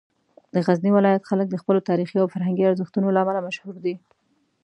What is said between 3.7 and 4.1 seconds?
دي.